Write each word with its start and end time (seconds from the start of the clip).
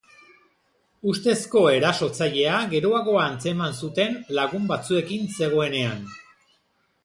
Ustezko 1.11 1.61
erasotzailea 1.73 2.57
geroago 2.73 3.15
atzeman 3.27 3.79
zuten, 3.83 4.19
lagun 4.41 4.69
batzuekin 4.75 5.33
zegoenean. 5.39 6.05